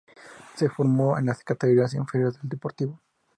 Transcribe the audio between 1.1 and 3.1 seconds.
en las categorías inferiores del Deportivo.